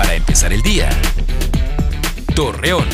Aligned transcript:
Para 0.00 0.14
empezar 0.14 0.50
el 0.50 0.62
día. 0.62 0.88
Torreón. 2.34 2.86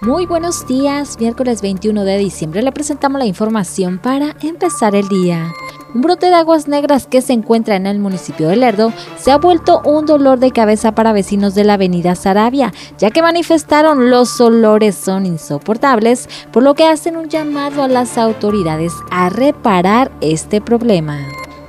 Muy 0.00 0.26
buenos 0.26 0.66
días, 0.66 1.16
miércoles 1.20 1.62
21 1.62 2.02
de 2.02 2.18
diciembre 2.18 2.60
le 2.60 2.72
presentamos 2.72 3.20
la 3.20 3.24
información 3.24 3.98
para 3.98 4.34
empezar 4.42 4.96
el 4.96 5.06
día. 5.06 5.52
Un 5.94 6.00
brote 6.00 6.26
de 6.26 6.34
aguas 6.34 6.66
negras 6.66 7.06
que 7.06 7.22
se 7.22 7.34
encuentra 7.34 7.76
en 7.76 7.86
el 7.86 8.00
municipio 8.00 8.48
de 8.48 8.56
Lerdo 8.56 8.92
se 9.16 9.30
ha 9.30 9.38
vuelto 9.38 9.80
un 9.84 10.06
dolor 10.06 10.40
de 10.40 10.50
cabeza 10.50 10.92
para 10.92 11.12
vecinos 11.12 11.54
de 11.54 11.62
la 11.62 11.74
avenida 11.74 12.16
Sarabia, 12.16 12.72
ya 12.98 13.12
que 13.12 13.22
manifestaron 13.22 14.10
los 14.10 14.40
olores 14.40 14.96
son 14.96 15.24
insoportables, 15.24 16.28
por 16.50 16.64
lo 16.64 16.74
que 16.74 16.84
hacen 16.84 17.16
un 17.16 17.28
llamado 17.28 17.84
a 17.84 17.88
las 17.88 18.18
autoridades 18.18 18.92
a 19.12 19.28
reparar 19.28 20.10
este 20.20 20.60
problema. 20.60 21.16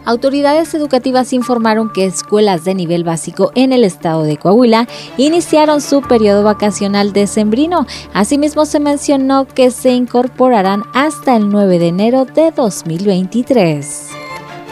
Autoridades 0.07 0.73
educativas 0.73 1.33
informaron 1.33 1.91
que 1.91 2.05
escuelas 2.05 2.63
de 2.63 2.73
nivel 2.73 3.03
básico 3.03 3.51
en 3.55 3.73
el 3.73 3.83
estado 3.83 4.23
de 4.23 4.37
Coahuila 4.37 4.87
iniciaron 5.17 5.81
su 5.81 6.02
periodo 6.02 6.43
vacacional 6.43 7.11
decembrino. 7.11 7.85
Asimismo, 8.13 8.65
se 8.65 8.79
mencionó 8.79 9.45
que 9.45 9.70
se 9.70 9.89
incorporarán 9.89 10.84
hasta 10.93 11.35
el 11.35 11.49
9 11.49 11.79
de 11.79 11.88
enero 11.89 12.23
de 12.23 12.51
2023. 12.51 14.16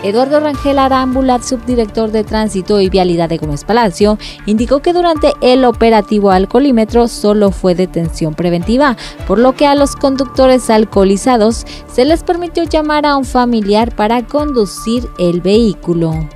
Eduardo 0.05 0.40
Rangel 0.40 0.77
Arámbula, 0.77 1.41
subdirector 1.41 2.12
de 2.12 2.23
Tránsito 2.23 2.80
y 2.80 2.90
Vialidad 2.90 3.27
de 3.27 3.38
Gómez 3.38 3.63
Palacio, 3.63 4.20
indicó 4.46 4.80
que 4.80 4.94
durante 4.94 5.34
el 5.41 5.66
operativo 5.66 6.30
alcoholímetro 6.30 7.08
solo 7.08 7.50
fue 7.50 7.73
detención 7.73 8.36
preventiva, 8.36 8.98
por 9.27 9.40
lo 9.40 9.54
que 9.54 9.66
a 9.66 9.73
los 9.73 9.96
conductores 9.96 10.70
alcoholizados 10.70 11.66
se 11.91 12.05
les 12.05 12.22
permitió 12.22 12.63
llamar 12.66 13.08
a 13.08 13.18
un 13.18 13.26
familiar 13.26 13.96
para 13.96 14.27
conducir 14.27 15.10
el 15.18 15.41
vehículo. 15.41 16.30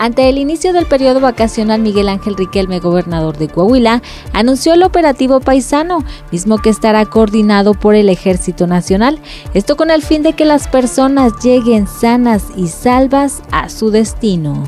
Ante 0.00 0.30
el 0.30 0.38
inicio 0.38 0.72
del 0.72 0.86
periodo 0.86 1.20
vacacional, 1.20 1.82
Miguel 1.82 2.08
Ángel 2.08 2.34
Riquelme, 2.34 2.78
gobernador 2.78 3.36
de 3.36 3.48
Coahuila, 3.48 4.00
anunció 4.32 4.72
el 4.72 4.82
operativo 4.82 5.40
paisano, 5.40 6.06
mismo 6.32 6.56
que 6.56 6.70
estará 6.70 7.04
coordinado 7.04 7.74
por 7.74 7.94
el 7.94 8.08
Ejército 8.08 8.66
Nacional. 8.66 9.18
Esto 9.52 9.76
con 9.76 9.90
el 9.90 10.00
fin 10.00 10.22
de 10.22 10.32
que 10.32 10.46
las 10.46 10.68
personas 10.68 11.34
lleguen 11.42 11.86
sanas 11.86 12.44
y 12.56 12.68
salvas 12.68 13.42
a 13.52 13.68
su 13.68 13.90
destino. 13.90 14.64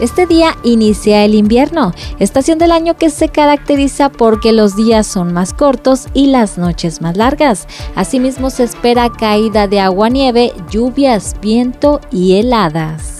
Este 0.00 0.24
día 0.24 0.56
inicia 0.64 1.22
el 1.26 1.34
invierno, 1.34 1.92
estación 2.18 2.56
del 2.58 2.72
año 2.72 2.96
que 2.96 3.10
se 3.10 3.28
caracteriza 3.28 4.08
porque 4.08 4.52
los 4.52 4.74
días 4.74 5.06
son 5.06 5.34
más 5.34 5.52
cortos 5.52 6.06
y 6.14 6.28
las 6.28 6.56
noches 6.56 7.02
más 7.02 7.18
largas. 7.18 7.68
Asimismo 7.94 8.48
se 8.48 8.64
espera 8.64 9.10
caída 9.10 9.68
de 9.68 9.80
agua 9.80 10.08
nieve, 10.08 10.54
lluvias, 10.70 11.36
viento 11.42 12.00
y 12.10 12.38
heladas. 12.38 13.11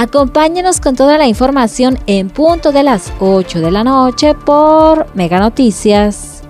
Acompáñenos 0.00 0.78
con 0.78 0.94
toda 0.94 1.18
la 1.18 1.26
información 1.26 1.98
en 2.06 2.30
punto 2.30 2.70
de 2.70 2.84
las 2.84 3.12
8 3.18 3.60
de 3.60 3.72
la 3.72 3.82
noche 3.82 4.32
por 4.32 5.08
Mega 5.16 5.40
Noticias. 5.40 6.44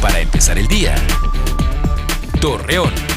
Para 0.00 0.20
empezar 0.20 0.56
el 0.56 0.68
día. 0.68 0.94
Torreón. 2.40 3.15